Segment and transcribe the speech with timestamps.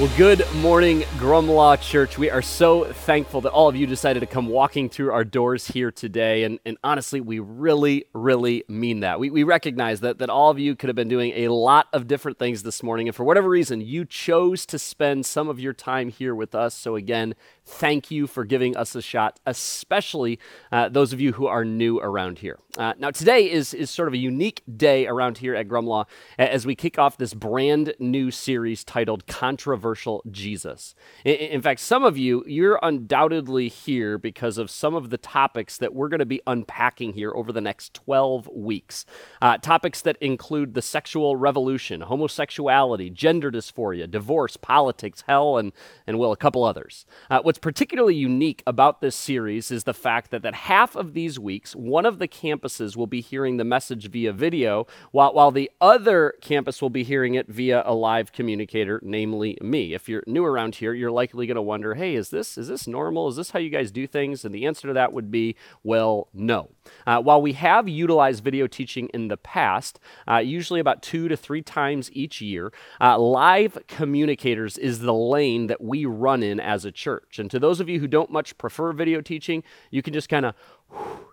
[0.00, 2.16] Well, good morning, Grumlaw Church.
[2.16, 5.66] We are so thankful that all of you decided to come walking through our doors
[5.66, 6.44] here today.
[6.44, 9.20] And, and honestly, we really, really mean that.
[9.20, 12.06] We, we recognize that, that all of you could have been doing a lot of
[12.06, 13.08] different things this morning.
[13.08, 16.74] And for whatever reason, you chose to spend some of your time here with us.
[16.74, 17.34] So, again,
[17.70, 20.38] thank you for giving us a shot, especially
[20.72, 22.58] uh, those of you who are new around here.
[22.76, 26.06] Uh, now, today is, is sort of a unique day around here at Grumlaw
[26.38, 30.94] as we kick off this brand new series titled Controversial Jesus.
[31.24, 35.78] In, in fact, some of you, you're undoubtedly here because of some of the topics
[35.78, 39.04] that we're going to be unpacking here over the next 12 weeks.
[39.40, 45.72] Uh, topics that include the sexual revolution, homosexuality, gender dysphoria, divorce, politics, hell, and,
[46.06, 47.04] and well, a couple others.
[47.30, 51.38] Uh, what's particularly unique about this series is the fact that, that half of these
[51.38, 55.70] weeks, one of the campuses will be hearing the message via video, while, while the
[55.80, 59.94] other campus will be hearing it via a live communicator, namely me.
[59.94, 62.86] If you're new around here, you're likely going to wonder, hey, is this, is this
[62.86, 63.28] normal?
[63.28, 64.44] Is this how you guys do things?
[64.44, 66.70] And the answer to that would be, well, no.
[67.06, 71.36] Uh, while we have utilized video teaching in the past, uh, usually about two to
[71.36, 76.84] three times each year, uh, live communicators is the lane that we run in as
[76.84, 77.38] a church.
[77.50, 80.54] To those of you who don't much prefer video teaching, you can just kind of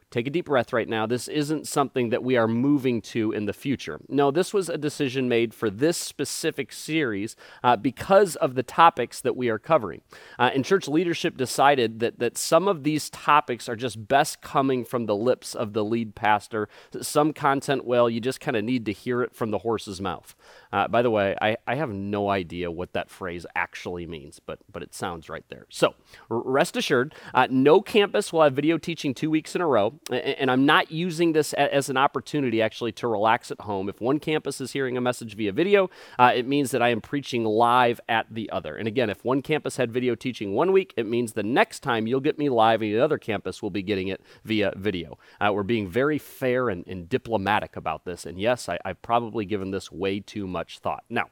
[0.09, 1.05] Take a deep breath right now.
[1.05, 3.99] This isn't something that we are moving to in the future.
[4.07, 9.19] No, this was a decision made for this specific series uh, because of the topics
[9.19, 10.01] that we are covering.
[10.39, 14.85] Uh, and church leadership decided that, that some of these topics are just best coming
[14.85, 16.69] from the lips of the lead pastor.
[17.01, 20.35] Some content, well, you just kind of need to hear it from the horse's mouth.
[20.71, 24.59] Uh, by the way, I, I have no idea what that phrase actually means, but,
[24.71, 25.65] but it sounds right there.
[25.69, 25.95] So
[26.29, 29.96] rest assured, uh, no campus will have video teaching two weeks in a row.
[30.11, 33.89] And I'm not using this as an opportunity actually to relax at home.
[33.89, 37.01] If one campus is hearing a message via video, uh, it means that I am
[37.01, 38.75] preaching live at the other.
[38.75, 42.07] And again, if one campus had video teaching one week, it means the next time
[42.07, 45.17] you'll get me live and the other campus will be getting it via video.
[45.39, 48.25] Uh, we're being very fair and, and, diplomatic about this.
[48.25, 51.03] And yes, I, I've probably given this way too much thought.
[51.09, 51.27] Now,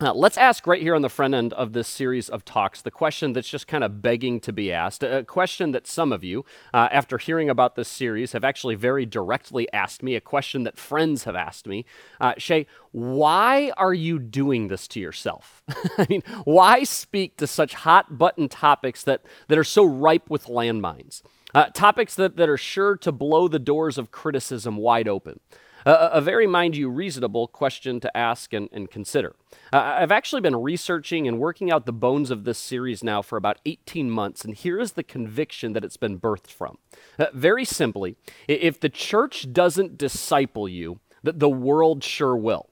[0.00, 2.90] uh, let's ask right here on the front end of this series of talks the
[2.90, 5.04] question that's just kind of begging to be asked.
[5.04, 9.06] A question that some of you, uh, after hearing about this series, have actually very
[9.06, 11.84] directly asked me, a question that friends have asked me.
[12.20, 15.62] Uh, Shay, why are you doing this to yourself?
[15.98, 20.46] I mean, why speak to such hot button topics that, that are so ripe with
[20.46, 21.22] landmines?
[21.54, 25.38] Uh, topics that, that are sure to blow the doors of criticism wide open.
[25.86, 29.36] A, very, mind you, reasonable question to ask and, and consider.
[29.72, 33.36] Uh, I've actually been researching and working out the bones of this series now for
[33.36, 36.78] about 18 months, and here is the conviction that it's been birthed from.
[37.18, 38.16] Uh, very simply,
[38.48, 42.70] if the church doesn't disciple you, the, the world sure will.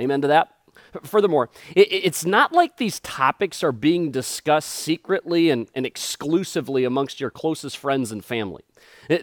[0.00, 0.57] Amen to that?
[1.02, 7.20] Furthermore, it, it's not like these topics are being discussed secretly and, and exclusively amongst
[7.20, 8.62] your closest friends and family.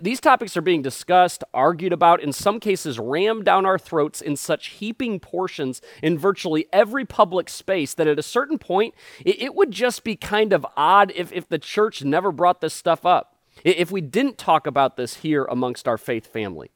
[0.01, 4.35] These topics are being discussed, argued about, in some cases rammed down our throats in
[4.35, 9.55] such heaping portions in virtually every public space that at a certain point, it, it
[9.55, 13.37] would just be kind of odd if, if the church never brought this stuff up,
[13.63, 16.71] if we didn't talk about this here amongst our faith family.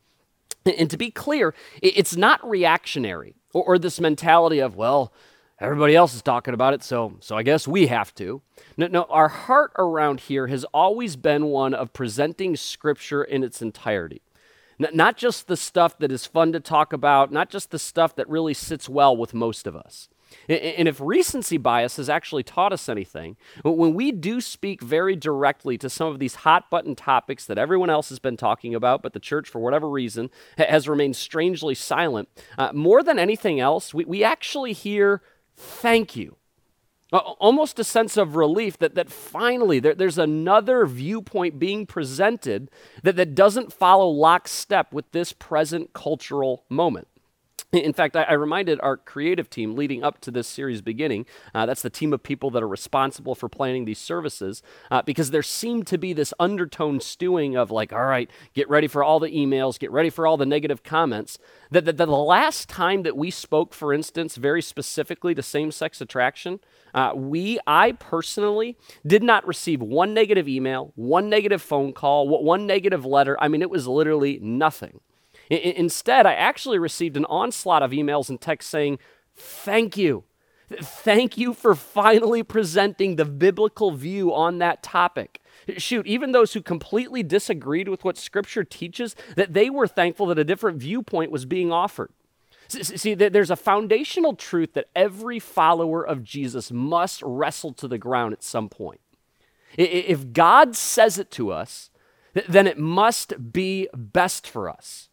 [0.78, 5.12] And to be clear, it's not reactionary or, or this mentality of, well,
[5.60, 8.42] everybody else is talking about it, so, so I guess we have to.
[8.78, 13.62] No, no, our heart around here has always been one of presenting Scripture in its
[13.62, 14.22] entirety.
[14.82, 18.16] N- not just the stuff that is fun to talk about, not just the stuff
[18.16, 20.08] that really sits well with most of us.
[20.48, 25.78] And if recency bias has actually taught us anything, when we do speak very directly
[25.78, 29.14] to some of these hot button topics that everyone else has been talking about, but
[29.14, 34.06] the church, for whatever reason, has remained strangely silent, uh, more than anything else, we,
[34.06, 35.22] we actually hear
[35.56, 36.36] thank you.
[37.12, 42.70] Almost a sense of relief that, that finally there, there's another viewpoint being presented
[43.02, 47.08] that, that doesn't follow lockstep with this present cultural moment.
[47.72, 51.68] In fact, I, I, reminded our creative team leading up to this series beginning, uh,
[51.68, 55.44] that's the team of people that are responsible for planning these services, uh, because there
[55.44, 59.30] seemed to be this undertone stewing of like, all right, get ready for all the
[59.30, 61.38] emails, get ready for all the negative comments.
[61.70, 65.72] That, that, that the last time that we spoke, for instance, very specifically to same
[65.72, 66.60] sex attraction,
[66.92, 68.76] Uh, we, I personally,
[69.06, 73.38] did not receive one negative email, one negative phone call, one negative letter.
[73.40, 75.02] I mean, it was literally nothing.
[75.52, 79.00] I- instead, I actually received an onslaught of emails and texts saying,
[79.36, 80.26] Thank you.
[80.70, 85.42] Thank you for finally presenting the biblical view on that topic.
[85.78, 90.40] Shoot, even those who completely disagreed with what Scripture teaches, that they were thankful that
[90.40, 92.12] a different viewpoint was being offered.
[92.68, 98.34] See, there's a foundational truth that every follower of Jesus must wrestle to the ground
[98.34, 99.02] at some point.
[99.76, 101.90] If God says it to us,
[102.48, 105.09] then it must be best for us.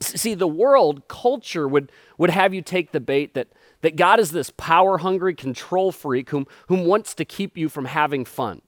[0.00, 3.48] See, the world culture would, would have you take the bait that,
[3.82, 7.86] that God is this power hungry control freak whom, whom wants to keep you from
[7.86, 8.60] having fun.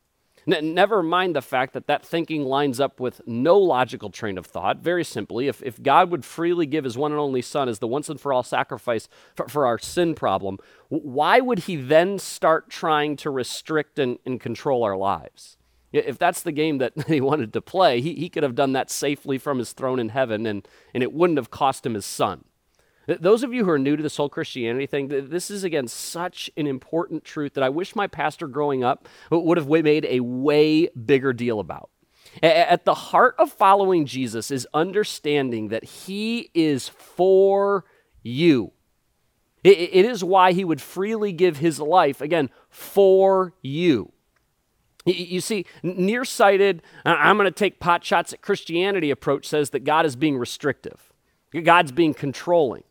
[0.50, 4.46] N- never mind the fact that that thinking lines up with no logical train of
[4.46, 4.78] thought.
[4.78, 7.88] Very simply, if, if God would freely give his one and only Son as the
[7.88, 10.58] once and for all sacrifice for, for our sin problem,
[10.88, 15.56] why would he then start trying to restrict and, and control our lives?
[15.96, 18.90] If that's the game that he wanted to play, he, he could have done that
[18.90, 22.44] safely from his throne in heaven, and, and it wouldn't have cost him his son.
[23.06, 26.50] Those of you who are new to this whole Christianity thing, this is again such
[26.56, 30.88] an important truth that I wish my pastor growing up would have made a way
[30.88, 31.90] bigger deal about.
[32.43, 37.84] At the heart of following Jesus is understanding that he is for
[38.22, 38.72] you.
[39.62, 44.12] It is why he would freely give his life, again, for you.
[45.06, 49.85] You see, nearsighted, uh, I'm going to take pot shots at Christianity approach says that
[49.85, 51.12] God is being restrictive,
[51.62, 52.82] God's being controlling.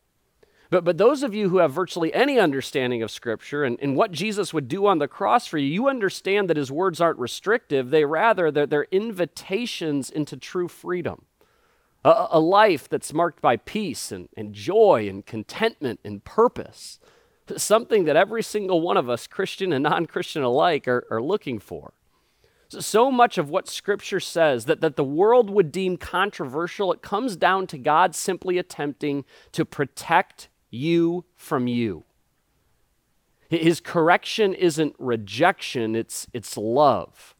[0.69, 4.11] But, but those of you who have virtually any understanding of Scripture and, and what
[4.11, 7.91] Jesus would do on the cross for you, you understand that his words aren't restrictive.
[7.91, 11.25] They rather, they're, they're invitations into true freedom.
[12.03, 16.99] A, a life that's marked by peace and, and joy and contentment and purpose.
[17.57, 21.59] Something that every single one of us, Christian and non Christian alike, are, are looking
[21.59, 21.93] for.
[22.69, 27.35] So much of what Scripture says that, that the world would deem controversial, it comes
[27.35, 32.03] down to God simply attempting to protect you from you.
[33.49, 37.35] His correction isn't rejection, it's, it's love.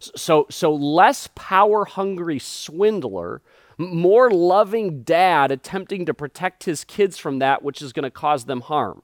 [0.00, 3.42] So, so less power hungry swindler,
[3.76, 8.46] more loving dad attempting to protect his kids from that which is going to cause
[8.46, 9.02] them harm.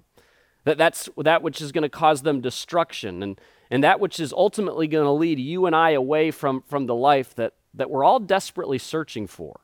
[0.64, 3.40] That, that's that which is going to cause them destruction and,
[3.74, 6.94] and that which is ultimately going to lead you and I away from, from the
[6.94, 9.62] life that, that we're all desperately searching for.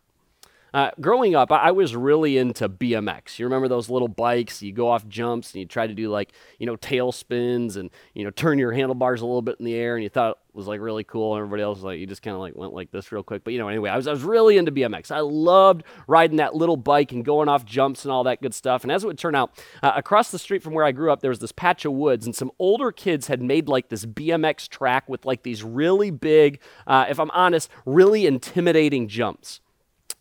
[0.73, 3.39] Uh, growing up, I, was really into BMX.
[3.39, 4.63] You remember those little bikes?
[4.63, 7.91] You go off jumps and you try to do like, you know, tail spins and,
[8.15, 10.57] you know, turn your handlebars a little bit in the air and you thought it
[10.57, 11.35] was like really cool.
[11.35, 13.45] And everybody else was like, you just kind of like went like this real quick.
[13.45, 15.11] But, you know, anyway, I was, I was really into BMX.
[15.11, 18.83] I loved riding that little bike and going off jumps and all that good stuff.
[18.83, 21.21] And as it would turn out, uh, across the street from where I grew up,
[21.21, 24.69] there was this patch of woods and some older kids had made like this BMX
[24.69, 29.61] track with like these really big, uh, if I'm honest, really intimidating jumps.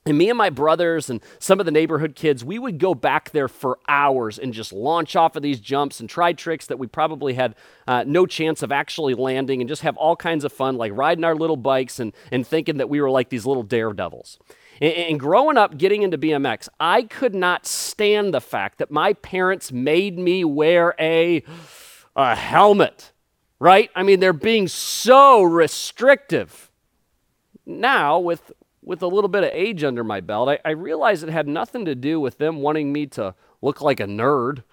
[0.05, 3.31] And me and my brothers and some of the neighborhood kids, we would go back
[3.31, 6.87] there for hours and just launch off of these jumps and try tricks that we
[6.87, 7.53] probably had
[7.85, 11.23] uh, no chance of actually landing and just have all kinds of fun, like riding
[11.23, 14.39] our little bikes and, and thinking that we were like these little daredevils.
[14.81, 19.13] And, and growing up, getting into BMX, I could not stand the fact that my
[19.13, 21.43] parents made me wear a,
[22.15, 23.11] a helmet,
[23.59, 23.89] right?
[23.95, 26.71] I mean, they're being so restrictive.
[27.65, 31.29] Now, with with a little bit of age under my belt, I, I realized it
[31.29, 34.63] had nothing to do with them wanting me to look like a nerd,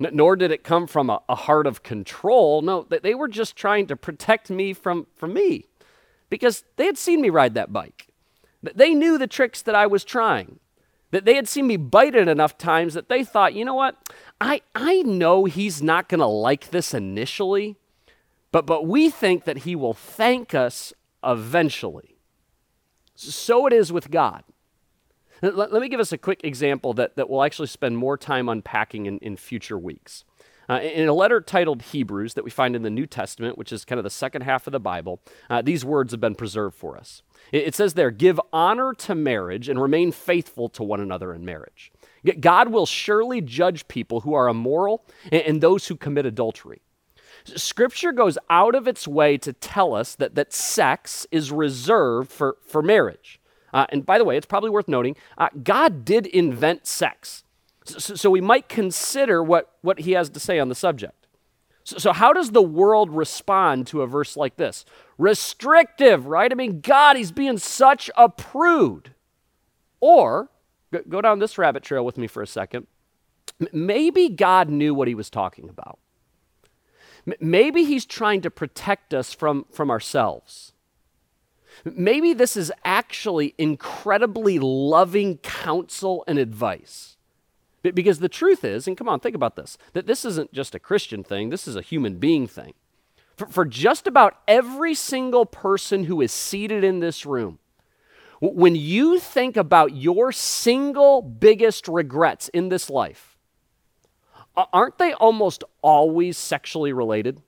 [0.00, 2.62] n- nor did it come from a, a heart of control.
[2.62, 5.66] No, they, they were just trying to protect me from, from me
[6.30, 8.08] because they had seen me ride that bike.
[8.62, 10.58] They knew the tricks that I was trying.
[11.12, 13.96] That they had seen me bite it enough times that they thought, you know what?
[14.40, 17.76] I, I know he's not going to like this initially,
[18.50, 22.15] but, but we think that he will thank us eventually.
[23.16, 24.44] So it is with God.
[25.42, 28.48] Let, let, me give us a quick example that, that we'll actually spend more time
[28.48, 30.24] unpacking in, in future weeks.
[30.68, 33.84] Uh, in a letter titled Hebrews that we find in the New Testament, which is
[33.84, 36.96] kind of the second half of the Bible, uh, these words have been preserved for
[36.96, 37.22] us.
[37.52, 41.44] It, it says there, Give honor to marriage and remain faithful to one another in
[41.44, 41.92] marriage.
[42.40, 46.80] God will surely judge people who are immoral and, and those who commit adultery.
[47.46, 52.56] Scripture goes out of its way to tell us that, that sex is reserved for,
[52.66, 53.40] for marriage.
[53.72, 57.44] Uh, and by the way, it's probably worth noting uh, God did invent sex.
[57.84, 61.28] So, so, we might consider what, what he has to say on the subject.
[61.84, 64.84] So, so, how does the world respond to a verse like this?
[65.18, 66.50] Restrictive, right?
[66.50, 69.14] I mean, God, he's being such a prude.
[70.00, 70.50] Or,
[71.08, 72.88] go down this rabbit trail with me for a second.
[73.72, 75.98] Maybe God knew what he was talking about.
[77.40, 80.72] Maybe he's trying to protect us from, from ourselves.
[81.84, 87.16] Maybe this is actually incredibly loving counsel and advice.
[87.82, 90.80] Because the truth is, and come on, think about this, that this isn't just a
[90.80, 92.74] Christian thing, this is a human being thing.
[93.36, 97.58] For, for just about every single person who is seated in this room,
[98.40, 103.35] when you think about your single biggest regrets in this life,
[104.56, 107.42] aren't they almost always sexually related?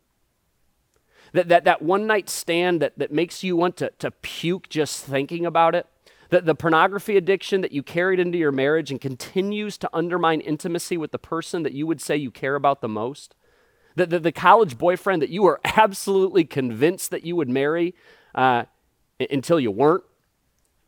[1.32, 5.04] That, that, that one night stand that, that makes you want to, to puke just
[5.04, 5.86] thinking about it?
[6.30, 10.96] The, the pornography addiction that you carried into your marriage and continues to undermine intimacy
[10.96, 13.34] with the person that you would say you care about the most?
[13.96, 17.94] The, the, the college boyfriend that you were absolutely convinced that you would marry
[18.34, 18.64] uh,
[19.30, 20.04] until you weren't?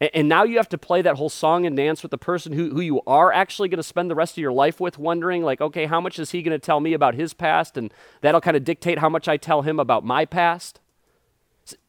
[0.00, 2.71] And now you have to play that whole song and dance with the person who,
[2.71, 5.61] who you are actually going to spend the rest of your life with, wondering, like,
[5.61, 7.76] okay, how much is he going to tell me about his past?
[7.76, 7.92] And
[8.23, 10.80] that'll kind of dictate how much I tell him about my past.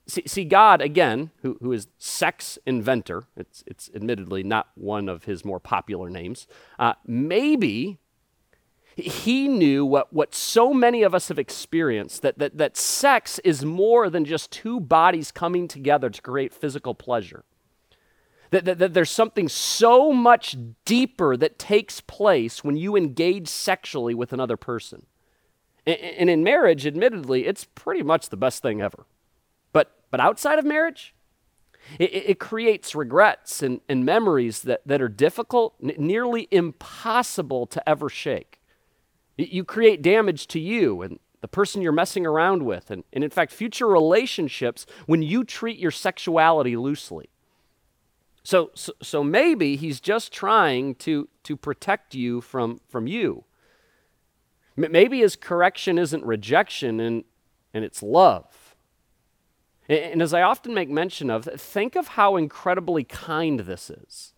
[0.07, 5.23] See, see God, again, who, who is sex inventor, it's, it's admittedly not one of
[5.23, 6.47] his more popular names,
[6.79, 7.97] uh, maybe
[8.97, 13.63] he knew what, what so many of us have experienced that, that, that sex is
[13.63, 17.45] more than just two bodies coming together to create physical pleasure.
[18.51, 24.13] That, that, that, there's something so much deeper that takes place when you engage sexually
[24.13, 25.05] with another person.
[25.87, 29.05] And, and in marriage, admittedly, it's pretty much the best thing ever.
[29.71, 31.15] But, but outside of marriage,
[31.97, 37.89] it, it creates regrets and, and memories that, that are difficult, n- nearly impossible to
[37.89, 38.61] ever shake.
[39.37, 43.29] You create damage to you and the person you're messing around with, and, and in
[43.29, 47.29] fact, future relationships when you treat your sexuality loosely.
[48.43, 53.43] So, so, so maybe he's just trying to, to protect you from, from you.
[54.75, 57.23] Maybe his correction isn't rejection and,
[57.73, 58.75] and it's love.
[59.87, 64.33] And as I often make mention of, think of how incredibly kind this is.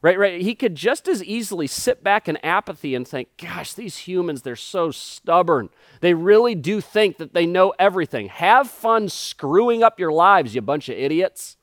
[0.00, 0.40] Right, right.
[0.40, 4.54] He could just as easily sit back in apathy and think, gosh, these humans, they're
[4.54, 5.70] so stubborn.
[6.00, 8.28] They really do think that they know everything.
[8.28, 11.57] Have fun screwing up your lives, you bunch of idiots.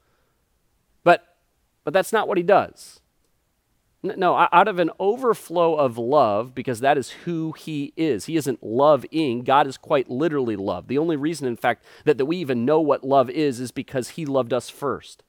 [1.86, 3.00] But that's not what he does.
[4.04, 8.25] No, out of an overflow of love, because that is who he is.
[8.25, 9.44] He isn't loving.
[9.44, 10.88] God is quite literally love.
[10.88, 14.10] The only reason, in fact, that, that we even know what love is, is because
[14.10, 15.24] he loved us first.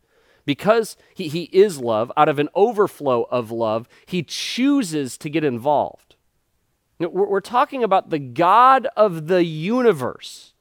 [0.44, 5.44] Because he, he is love, out of an overflow of love, he chooses to get
[5.44, 6.16] involved.
[6.98, 10.52] We're, we're talking about the God of the universe,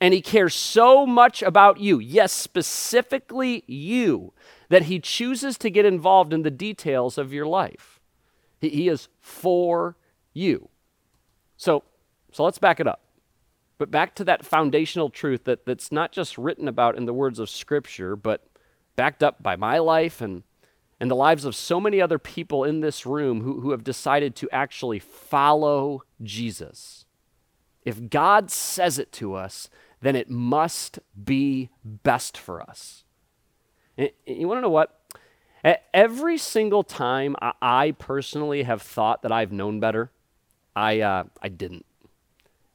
[0.00, 1.98] and he cares so much about you.
[1.98, 4.32] Yes, specifically you
[4.68, 8.00] that he chooses to get involved in the details of your life.
[8.60, 9.96] He, he is for
[10.32, 10.68] you.
[11.56, 11.84] So,
[12.32, 13.02] so let's back it up.
[13.78, 17.38] But back to that foundational truth that, that's not just written about in the words
[17.38, 18.46] of Scripture, but
[18.96, 20.42] backed up by my life and,
[20.98, 24.34] and the lives of so many other people in this room who, who have decided
[24.36, 27.04] to actually follow Jesus.
[27.84, 29.68] If God says it to us,
[30.00, 33.04] then it must be best for us.
[33.96, 35.00] You want to know what?
[35.92, 40.10] Every single time I personally have thought that I've known better,
[40.76, 41.86] I, uh, I didn't.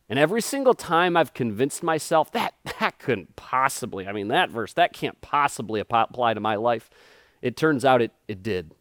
[0.09, 4.73] And every single time I've convinced myself that that couldn't possibly, I mean, that verse,
[4.73, 6.89] that can't possibly apply to my life,
[7.41, 8.73] it turns out it, it did.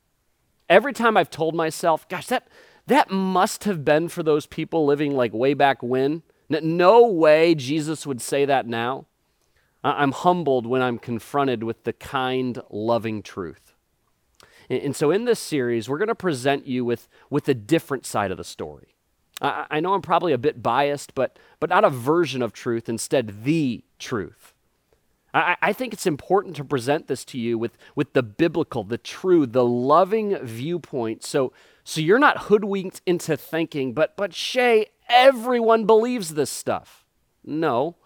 [0.69, 2.49] Every time I've told myself, gosh, that,
[2.87, 6.23] that must have been for those people living like way back when.
[6.49, 9.07] No way Jesus would say that now.
[9.83, 13.75] I'm humbled when I'm confronted with the kind, loving truth.
[14.69, 18.31] And so, in this series, we're going to present you with, with a different side
[18.31, 18.95] of the story.
[19.41, 22.89] I, I know I'm probably a bit biased, but, but not a version of truth,
[22.89, 24.55] instead, the truth.
[25.33, 28.99] I, I think it's important to present this to you with, with the biblical, the
[28.99, 31.25] true, the loving viewpoint.
[31.25, 31.53] So,
[31.85, 37.05] so you're not hoodwinked into thinking, but, but Shay, everyone believes this stuff.
[37.45, 37.97] No,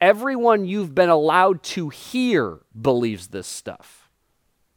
[0.00, 4.08] everyone you've been allowed to hear believes this stuff.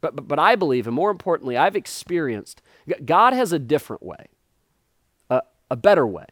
[0.00, 2.62] But, but, but I believe, and more importantly, I've experienced,
[3.04, 4.28] God has a different way,
[5.28, 6.26] a, a better way,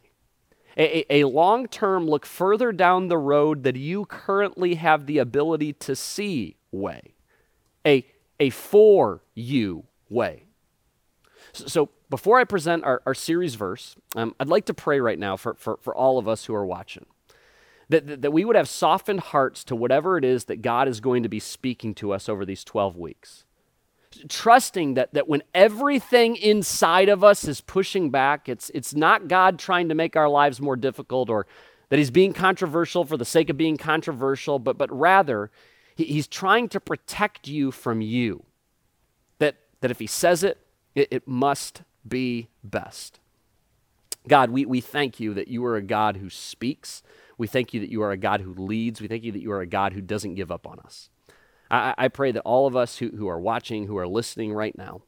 [0.76, 5.74] a, a long term look further down the road that you currently have the ability
[5.74, 7.14] to see way,
[7.86, 8.06] a,
[8.40, 10.44] a for you way.
[11.52, 15.18] So, so before I present our, our series verse, um, I'd like to pray right
[15.18, 17.06] now for, for, for all of us who are watching
[17.88, 21.00] that, that, that we would have softened hearts to whatever it is that God is
[21.00, 23.44] going to be speaking to us over these 12 weeks.
[24.28, 29.58] Trusting that, that when everything inside of us is pushing back, it's, it's not God
[29.58, 31.46] trying to make our lives more difficult or
[31.88, 35.50] that he's being controversial for the sake of being controversial, but, but rather,
[35.94, 38.44] he, he's trying to protect you from you.
[39.38, 40.58] That, that if he says it,
[40.94, 43.20] it, it must be best.
[44.26, 47.02] God, we, we thank you that you are a God who speaks.
[47.38, 49.00] We thank you that you are a God who leads.
[49.00, 51.08] We thank you that you are a God who doesn't give up on us.
[51.70, 54.76] I, I pray that all of us who, who are watching, who are listening right
[54.76, 55.02] now,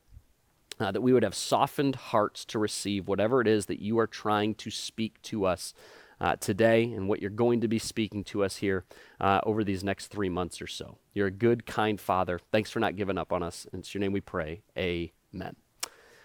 [0.78, 4.06] uh, that we would have softened hearts to receive whatever it is that you are
[4.06, 5.74] trying to speak to us
[6.20, 8.84] uh, today and what you're going to be speaking to us here
[9.20, 10.98] uh, over these next three months or so.
[11.14, 12.38] You're a good, kind Father.
[12.52, 13.66] Thanks for not giving up on us.
[13.72, 14.62] It's your name we pray.
[14.76, 15.56] Amen.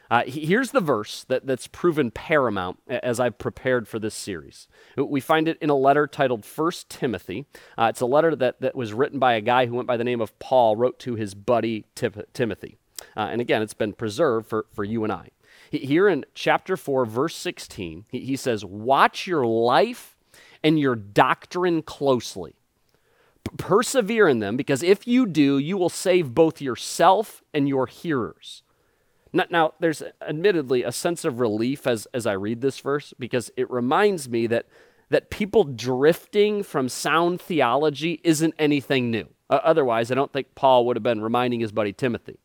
[0.10, 4.68] Uh, here's the verse that, that's proven paramount as I've prepared for this series.
[4.98, 7.46] We find it in a letter titled First Timothy.
[7.78, 10.04] Uh, it's a letter that, that was written by a guy who went by the
[10.04, 12.78] name of Paul, wrote to his buddy Tip- Timothy.
[13.18, 15.30] Uh, and again, it's been preserved for, for you and I.
[15.72, 20.18] Here in chapter 4, verse 16, he, he says, Watch your life
[20.64, 22.56] and your doctrine closely.
[23.44, 27.88] P- persevere in them, because if you do, you will save both yourself and your
[27.88, 28.64] hearers.
[29.36, 33.70] Now, there's admittedly a sense of relief as, as I read this verse because it
[33.70, 34.68] reminds me that,
[35.10, 39.28] that people drifting from sound theology isn't anything new.
[39.50, 42.40] Uh, otherwise, I don't think Paul would have been reminding his buddy Timothy.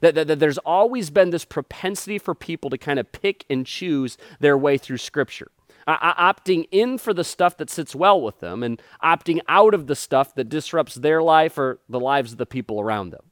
[0.00, 3.64] That, that, that, there's always been this propensity for people to kind of pick and
[3.64, 5.50] choose their way through Scripture,
[5.86, 9.86] uh, opting in for the stuff that sits well with them and opting out of
[9.86, 13.24] the stuff that disrupts their life or the lives of the people around them.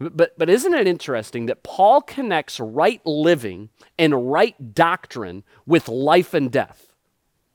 [0.00, 6.32] But, but isn't it interesting that Paul connects right living and right doctrine with life
[6.32, 6.86] and death?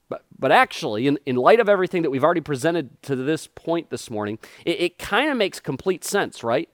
[0.10, 3.90] But, but actually, in, in light of everything that we've already presented to this point
[3.90, 6.70] this morning, it, it kind of makes complete sense, right?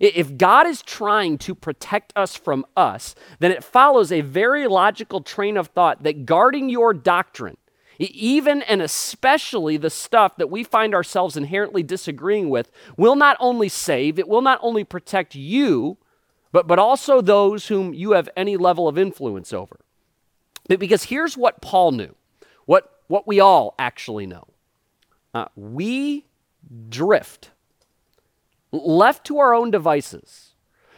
[0.00, 5.22] If God is trying to protect us from us, then it follows a very logical
[5.22, 7.56] train of thought that guarding your doctrine,
[7.98, 13.68] even and especially the stuff that we find ourselves inherently disagreeing with, will not only
[13.68, 15.98] save, it will not only protect you,
[16.52, 19.80] but, but also those whom you have any level of influence over.
[20.68, 22.14] But Because here's what Paul knew,
[22.66, 24.46] what, what we all actually know.
[25.34, 26.26] Uh, we
[26.88, 27.50] drift,
[28.72, 30.54] left to our own devices.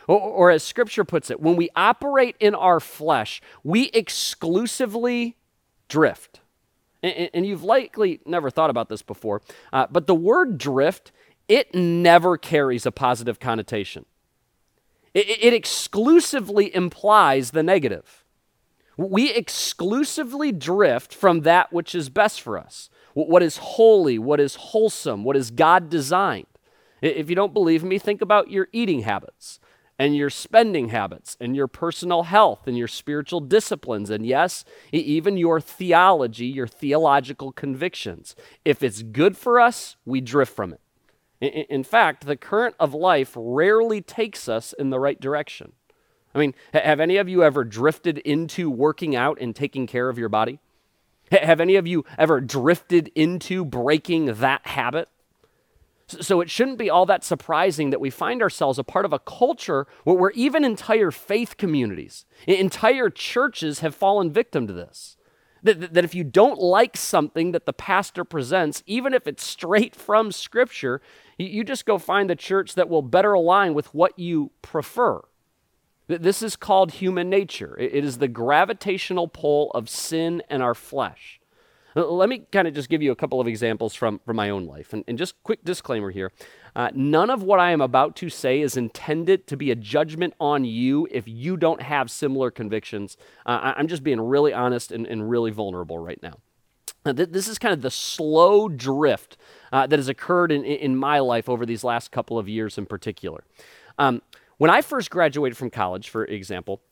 [0.07, 5.37] Or, or as scripture puts it, when we operate in our flesh, we exclusively
[5.89, 6.40] drift.
[7.03, 11.13] And, and you've likely never thought about this before, uh, but the word drift,
[11.49, 14.05] it never carries a positive connotation.
[15.15, 18.25] It, it exclusively implies the negative.
[18.97, 24.57] We exclusively drift from that which is best for us, what is holy, what is
[24.57, 26.47] wholesome, what is God designed.
[27.01, 29.59] If you don't believe me, think about your eating habits
[30.01, 35.37] and your spending habits and your personal health and your spiritual disciplines and yes, even
[35.37, 38.35] your theology, your theological convictions.
[38.65, 40.81] If it's good for us, we drift from it.
[41.69, 45.73] In fact, the current of life rarely takes us in the right direction.
[46.35, 50.17] I mean, have any of you ever drifted into working out and taking care of
[50.17, 50.61] your body?
[51.31, 55.11] Have any of you ever drifted into breaking that habit?
[56.11, 59.19] So it shouldn't be all that surprising that we find ourselves a part of a
[59.19, 65.17] culture where even entire faith communities, entire churches have fallen victim to this.
[65.63, 70.33] That, if you don't like something that the pastor presents, even if it's straight from
[70.33, 71.03] Scripture,
[71.37, 75.21] you just go find the church that will better align with what you prefer.
[76.07, 77.77] This is called human nature.
[77.79, 81.40] It is the gravitational pull of sin and our flesh.
[81.95, 84.67] Let me kind of just give you a couple of examples from, from my own
[84.67, 84.93] life.
[84.93, 86.31] And, and just quick disclaimer here
[86.77, 90.35] uh, none of what I am about to say is intended to be a judgment
[90.41, 93.17] on you if you don't have similar convictions.
[93.45, 96.35] Uh, I'm just being really honest and, and really vulnerable right now.
[97.05, 99.37] Uh, th- this is kind of the slow drift
[99.73, 102.87] uh, that has occurred in, in my life over these last couple of years in
[102.87, 103.43] particular.
[103.99, 104.23] Um,
[104.59, 106.83] when I first graduated from college, for example,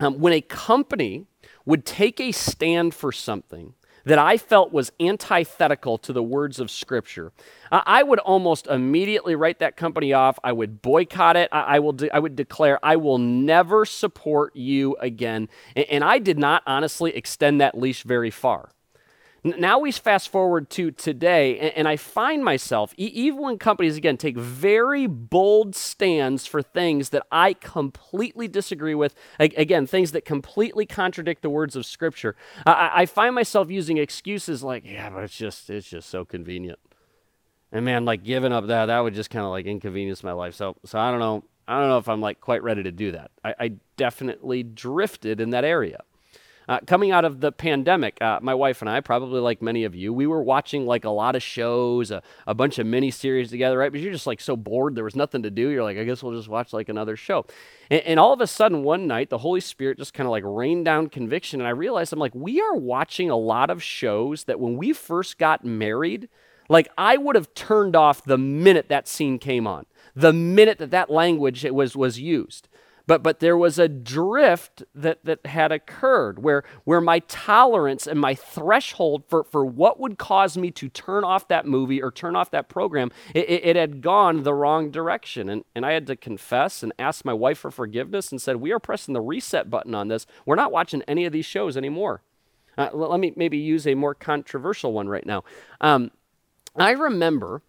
[0.00, 1.26] um, when a company
[1.66, 6.70] would take a stand for something, that I felt was antithetical to the words of
[6.70, 7.32] Scripture,
[7.70, 10.38] I would almost immediately write that company off.
[10.44, 11.48] I would boycott it.
[11.52, 15.48] I, will de- I would declare, I will never support you again.
[15.74, 18.70] And, and I did not honestly extend that leash very far.
[19.44, 24.36] Now we fast forward to today, and, I find myself, even when companies, again, take
[24.36, 31.42] very bold stands for things that I completely disagree with, again, things that completely contradict
[31.42, 35.90] the words of Scripture, I, find myself using excuses like, yeah, but it's just, it's
[35.90, 36.78] just so convenient.
[37.72, 40.54] And man, like giving up that, that would just kind of like inconvenience my life.
[40.54, 41.42] So, so I don't know.
[41.66, 43.30] I don't know if I'm like quite ready to do that.
[43.42, 46.02] I, I definitely drifted in that area.
[46.72, 49.94] Uh, coming out of the pandemic, uh, my wife and I, probably like many of
[49.94, 53.50] you, we were watching like a lot of shows, a, a bunch of mini series
[53.50, 53.92] together, right?
[53.92, 55.68] But you're just like so bored, there was nothing to do.
[55.68, 57.44] You're like, I guess we'll just watch like another show.
[57.90, 60.44] And, and all of a sudden, one night, the Holy Spirit just kind of like
[60.46, 61.60] rained down conviction.
[61.60, 64.94] And I realized I'm like, we are watching a lot of shows that when we
[64.94, 66.30] first got married,
[66.70, 69.84] like I would have turned off the minute that scene came on,
[70.16, 72.66] the minute that that language was, was used.
[73.12, 78.18] But, but there was a drift that, that had occurred where, where my tolerance and
[78.18, 82.36] my threshold for, for what would cause me to turn off that movie or turn
[82.36, 85.50] off that program, it, it, it had gone the wrong direction.
[85.50, 88.72] And, and I had to confess and ask my wife for forgiveness and said, We
[88.72, 90.26] are pressing the reset button on this.
[90.46, 92.22] We're not watching any of these shows anymore.
[92.78, 95.44] Uh, let me maybe use a more controversial one right now.
[95.82, 96.12] Um,
[96.76, 97.60] I remember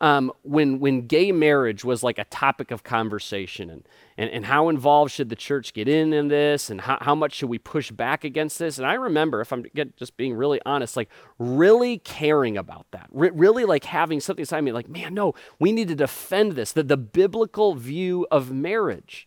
[0.00, 4.68] um, when when gay marriage was like a topic of conversation and, and, and how
[4.68, 7.90] involved should the church get in in this and how, how much should we push
[7.90, 8.76] back against this?
[8.76, 9.64] And i remember if i'm
[9.96, 14.60] just being really honest like really caring about that Re- really like having something inside
[14.60, 19.26] me like man no we need to defend this the, the biblical view of marriage.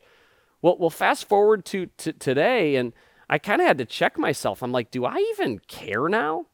[0.61, 2.93] Well, well fast forward to, to today and
[3.27, 4.61] i kind of had to check myself.
[4.61, 6.45] I'm like do i even care now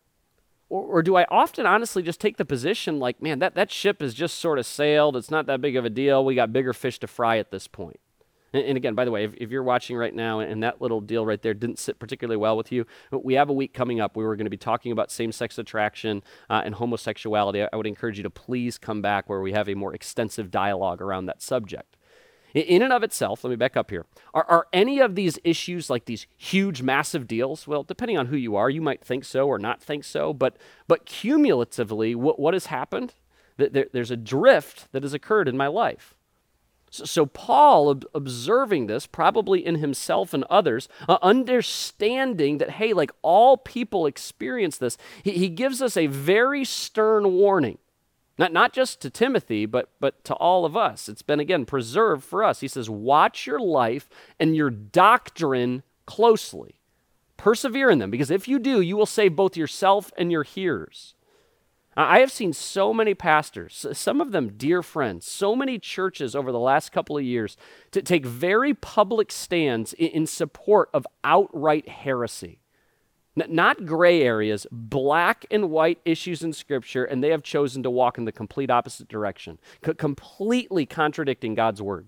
[0.69, 4.01] or, or, do I often honestly just take the position like, man, that, that ship
[4.01, 5.15] has just sort of sailed.
[5.15, 6.25] It's not that big of a deal.
[6.25, 7.99] We got bigger fish to fry at this point.
[8.53, 11.25] And, again, by the way, if, if, you're watching right now and that little deal
[11.25, 14.27] right there didn't sit particularly well with you, we have a week coming up where
[14.27, 17.63] we're going to be talking about same sex attraction uh, and homosexuality.
[17.63, 20.51] I, I would encourage you to please come back where we have a more extensive
[20.51, 21.94] dialogue around that subject
[22.61, 24.05] in and of itself, let me back up here.
[24.33, 27.67] Are, are any of these issues like these huge, massive deals?
[27.67, 30.33] Well, depending on who you are, you might think so or not think so.
[30.33, 33.13] But, but cumulatively, what, what has happened?
[33.57, 36.15] There, there's a drift that has occurred in my life.
[36.89, 42.93] So, so Paul, ob- observing this, probably in himself and others, uh, understanding that, hey,
[42.93, 47.79] like all people experience this, he, he gives us a very stern warning
[48.37, 51.07] not, not just to Timothy, but, but to all of us.
[51.07, 52.59] It's been, again, preserved for us.
[52.59, 56.75] He says, Watch your life and your doctrine closely.
[57.37, 61.15] Persevere in them, because if you do, you will save both yourself and your hearers.
[61.97, 66.51] I have seen so many pastors, some of them dear friends, so many churches over
[66.51, 67.55] the last couple of years
[67.91, 72.59] to take very public stands in support of outright heresy.
[73.35, 78.17] Not gray areas, black and white issues in Scripture, and they have chosen to walk
[78.17, 79.59] in the complete opposite direction,
[79.97, 82.07] completely contradicting God's Word.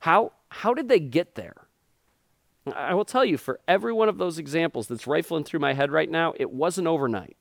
[0.00, 1.66] How, how did they get there?
[2.74, 5.92] I will tell you, for every one of those examples that's rifling through my head
[5.92, 7.36] right now, it wasn't overnight.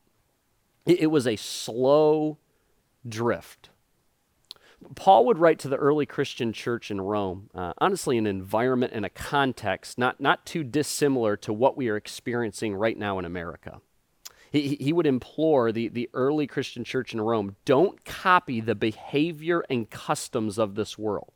[0.85, 2.37] It, it was a slow
[3.07, 3.69] drift.
[4.95, 9.05] Paul would write to the early Christian church in Rome, uh, honestly, an environment and
[9.05, 13.81] a context not, not too dissimilar to what we are experiencing right now in America.
[14.51, 19.65] He, he would implore the, the early Christian church in Rome don't copy the behavior
[19.69, 21.33] and customs of this world,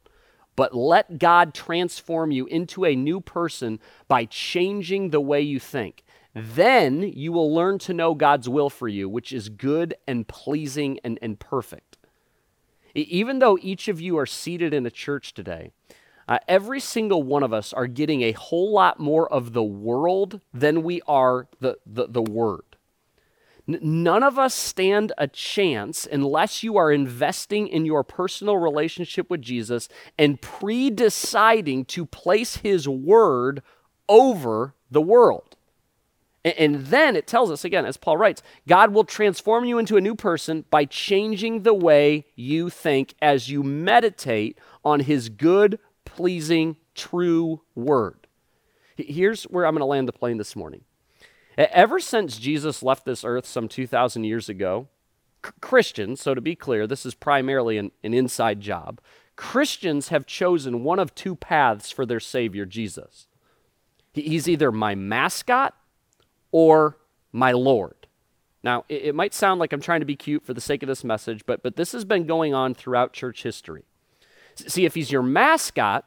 [0.56, 6.04] but let God transform you into a new person by changing the way you think.
[6.34, 11.00] Then you will learn to know God's will for you, which is good and pleasing
[11.04, 11.89] and, and perfect.
[13.04, 15.72] Even though each of you are seated in a church today,
[16.28, 20.42] uh, every single one of us are getting a whole lot more of the world
[20.54, 22.62] than we are the, the, the Word.
[23.68, 29.28] N- none of us stand a chance unless you are investing in your personal relationship
[29.30, 33.64] with Jesus and pre deciding to place His Word
[34.08, 35.49] over the world.
[36.46, 40.02] And then it tells us, again, as Paul writes, God will transform you into a
[40.02, 46.78] new person by changing the way you think as you meditate on his good, pleasing,
[46.96, 48.28] true word.
[48.96, 50.82] Here's where I'm going to land the plane this morning.
[51.58, 54.88] Ever since Jesus left this earth some 2,000 years ago,
[55.60, 59.02] Christians, so to be clear, this is primarily an, an inside job,
[59.36, 63.28] Christians have chosen one of two paths for their Savior, Jesus.
[64.14, 65.76] He's either my mascot
[66.52, 66.98] or
[67.32, 68.08] my Lord.
[68.64, 70.88] Now, it, it, might sound like I'm trying to be cute for the sake of
[70.88, 73.86] this message, but, but this has been going on throughout church history.
[74.56, 76.06] See, if he's your mascot,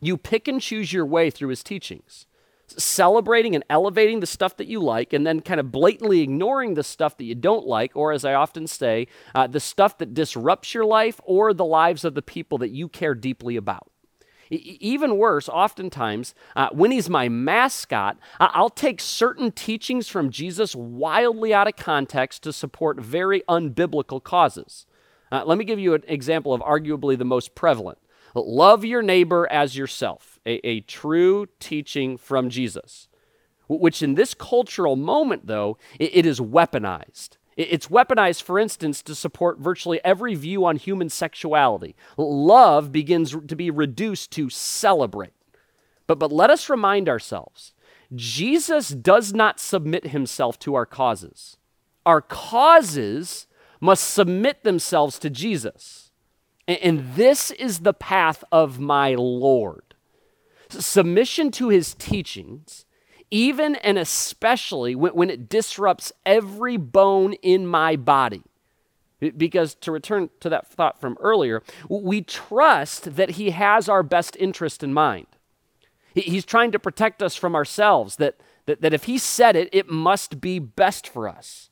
[0.00, 2.26] you pick and choose your way through his teachings,
[2.68, 6.84] celebrating and elevating the stuff that you like, and then kind of blatantly ignoring the
[6.84, 10.74] stuff that you don't like, or as I often say, uh, the stuff that disrupts
[10.74, 13.91] your life or the lives of the people that you care deeply about.
[14.52, 21.54] Even worse, oftentimes, uh, when he's my mascot, I'll take certain teachings from Jesus wildly
[21.54, 24.84] out of context to support very unbiblical causes.
[25.30, 27.98] Uh, let me give you an example of arguably the most prevalent
[28.34, 33.08] love your neighbor as yourself, a, a true teaching from Jesus.
[33.68, 37.36] which in this cultural moment, though, it, it is weaponized.
[37.56, 41.94] It's weaponized, for instance, to support virtually every view on human sexuality.
[42.16, 45.34] Love begins to be reduced to celebrate.
[46.06, 47.74] But, but let us remind ourselves
[48.14, 51.56] Jesus does not submit himself to our causes.
[52.04, 53.46] Our causes
[53.80, 56.10] must submit themselves to Jesus.
[56.66, 59.94] And, and this is the path of my Lord.
[60.68, 62.86] Submission to his teachings
[63.32, 68.42] even and especially when, when it disrupts every bone in my body.
[69.36, 74.36] Because to return to that thought from earlier, we trust that He has our best
[74.38, 75.26] interest in mind.
[76.14, 79.88] He's trying to protect us from ourselves, that, that, that if He said it, it
[79.88, 81.70] must be best for us.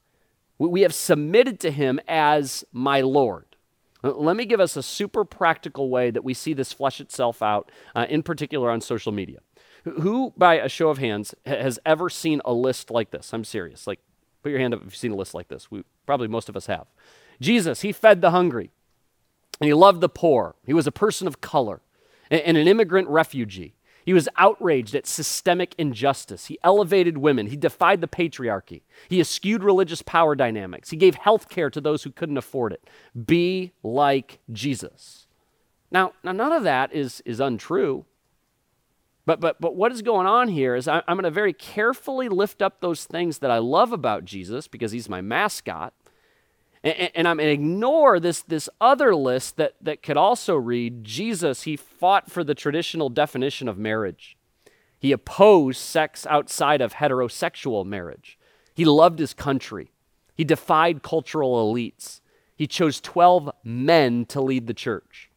[0.59, 3.57] We have submitted to Him as my Lord.
[4.03, 7.71] Let me give us a super practical way that we see this flesh itself out,
[7.95, 9.41] uh, in particular on social media.
[9.85, 13.33] Who, by a show of hands, has ever seen a list like this?
[13.33, 13.87] I'm serious.
[13.87, 14.01] Like,
[14.43, 15.71] put your hand up if you've seen a list like this.
[15.71, 16.87] We probably most of us have.
[17.41, 18.71] Jesus, he fed the hungry,
[19.61, 20.57] and he loved the poor.
[20.67, 21.81] He was a person of color
[22.31, 23.75] and an immigrant refugee.
[24.05, 26.47] He was outraged at systemic injustice.
[26.47, 27.47] He elevated women.
[27.47, 28.83] He defied the patriarchy.
[29.09, 30.91] He eschewed religious power dynamics.
[30.91, 32.89] He gave health care to those who couldn't afford it.
[33.27, 35.27] Be like Jesus.
[35.91, 38.05] Now, now none of that is, is untrue.
[39.31, 42.29] But, but, but what is going on here is I, I'm going to very carefully
[42.29, 45.95] lift up those things that I love about Jesus because he's my mascot.
[46.83, 51.05] And, and I'm going to ignore this, this other list that, that could also read
[51.05, 54.37] Jesus, he fought for the traditional definition of marriage.
[54.99, 58.37] He opposed sex outside of heterosexual marriage.
[58.75, 59.93] He loved his country.
[60.35, 62.21] He defied cultural elites.
[62.57, 65.31] He chose 12 men to lead the church.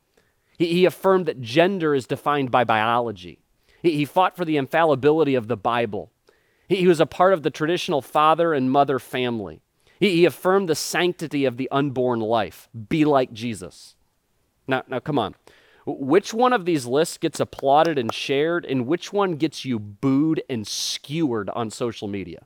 [0.58, 3.43] He, he affirmed that gender is defined by biology.
[3.84, 6.10] He, fought for the infallibility of the Bible.
[6.70, 9.62] He, was a part of the traditional father and mother family.
[10.00, 12.70] He affirmed the sanctity of the unborn life.
[12.90, 13.96] Be like Jesus.
[14.68, 15.36] Now, now, come on.
[15.86, 20.42] Which one of these lists gets applauded and shared, and which one gets you booed
[20.50, 22.46] and skewered on social media?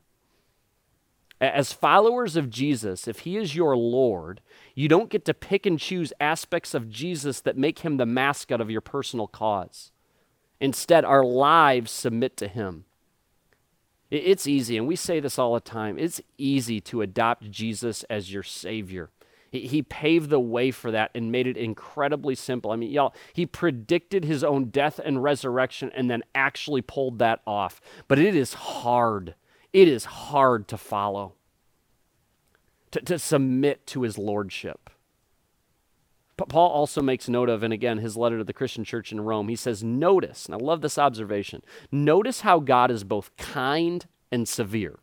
[1.40, 4.42] As followers of Jesus, if he is your Lord,
[4.74, 8.60] you don't get to pick and choose aspects of Jesus that make him the mascot
[8.60, 9.92] of your personal cause.
[10.60, 12.86] Instead, our lives submit to Him.
[14.10, 18.32] It's easy, and we say this all the time it's easy to adopt Jesus as
[18.32, 19.10] your Savior.
[19.50, 22.72] He paved the way for that and made it incredibly simple.
[22.72, 27.42] I mean, y'all, he predicted his own death and resurrection and then actually pulled that
[27.48, 27.80] off.
[28.08, 29.36] But it is hard.
[29.72, 31.34] It is hard to follow,
[32.92, 34.90] to, to submit to his lordship.
[36.38, 39.50] Paul also makes note of, and again, his letter to the Christian church in Rome,
[39.50, 44.48] he says, Notice, and I love this observation, notice how God is both kind and
[44.48, 45.00] severe.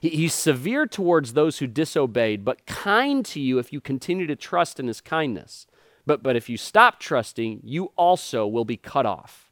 [0.00, 4.36] He, he's severe towards those who disobeyed, but kind to you if you continue to
[4.36, 5.66] trust in his kindness.
[6.06, 9.50] But, but if you stop trusting, you also will be cut off.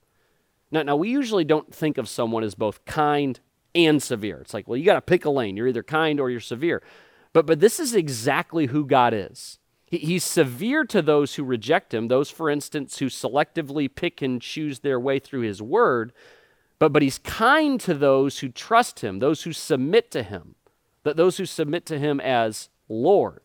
[0.70, 3.38] Now, now, we usually don't think of someone as both kind
[3.74, 4.40] and severe.
[4.40, 5.56] It's like, well, you got to pick a lane.
[5.56, 6.82] You're either kind or you're severe.
[7.32, 9.58] But, but this is exactly who God is.
[9.88, 14.80] He's severe to those who reject him, those, for instance, who selectively pick and choose
[14.80, 16.12] their way through his word,
[16.78, 20.56] but, but he's kind to those who trust him, those who submit to him,
[21.04, 23.40] that those who submit to him as Lord.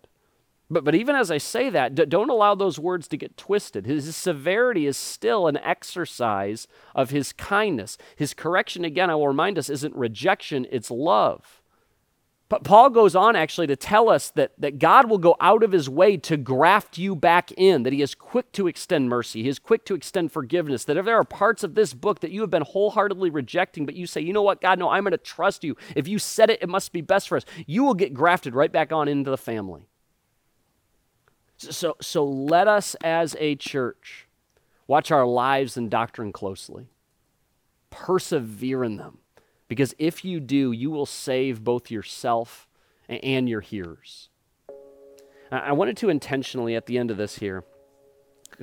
[0.69, 3.85] But, but even as I say that, don't allow those words to get twisted.
[3.85, 7.97] His severity is still an exercise of his kindness.
[8.15, 11.60] His correction, again, I will remind us, isn't rejection, it's love.
[12.51, 15.71] But Paul goes on actually to tell us that, that God will go out of
[15.71, 19.47] his way to graft you back in, that he is quick to extend mercy, he
[19.47, 22.41] is quick to extend forgiveness, that if there are parts of this book that you
[22.41, 25.17] have been wholeheartedly rejecting, but you say, you know what, God, no, I'm going to
[25.17, 25.77] trust you.
[25.95, 27.45] If you said it, it must be best for us.
[27.67, 29.87] You will get grafted right back on into the family.
[31.55, 34.27] So, so let us as a church
[34.87, 36.89] watch our lives and doctrine closely,
[37.91, 39.20] persevere in them
[39.71, 42.67] because if you do, you will save both yourself
[43.07, 44.27] and your hearers.
[45.49, 47.63] I wanted to intentionally, at the end of this here,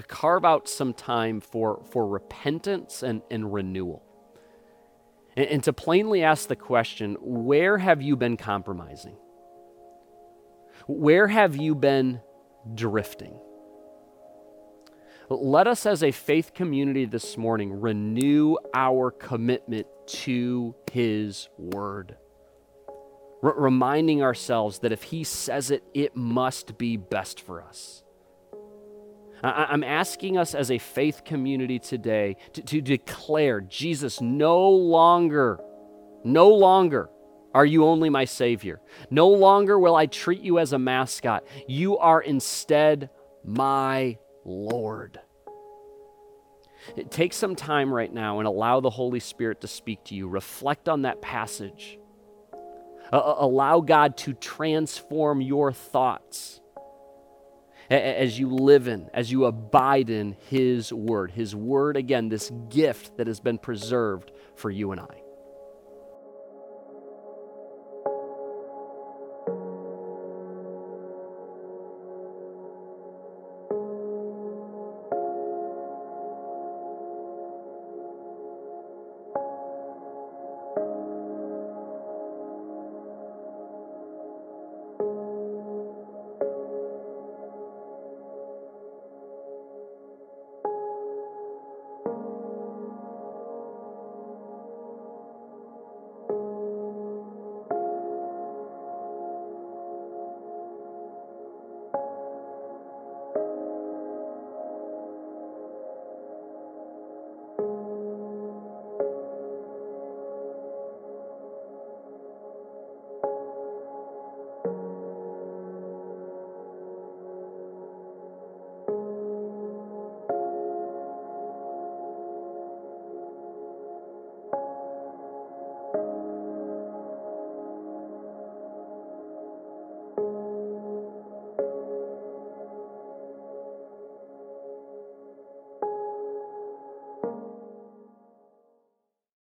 [0.07, 4.05] carve out some time for, for repentance and, and renewal.
[5.35, 9.17] And, and to plainly ask the question where have you been compromising?
[10.87, 12.21] Where have you been
[12.75, 13.41] drifting?
[15.31, 22.17] Let us, as a faith community this morning, renew our commitment to His Word.
[23.43, 28.03] R- reminding ourselves that if He says it, it must be best for us.
[29.43, 35.61] I- am asking us as a faith community today to, to declare Jesus no longer
[36.25, 37.11] No longer
[37.55, 38.81] are you only my Savior.
[39.11, 41.45] No longer will I treat you as a mascot.
[41.67, 43.11] You are instead
[43.45, 45.21] my Lord.
[47.11, 50.29] Take some time right now and allow the Holy Spirit to speak to you.
[50.29, 51.99] Reflect on that passage.
[53.13, 56.61] Uh, allow God to transform your thoughts
[57.91, 61.31] as you live in, as you abide in His Word.
[61.31, 65.23] His Word, again, this gift that has been preserved for you and I.